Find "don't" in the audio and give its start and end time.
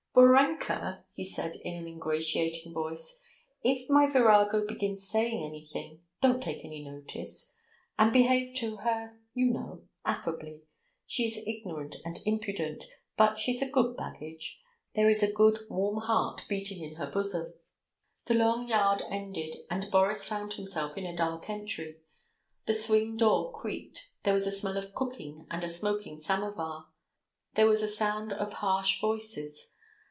6.21-6.43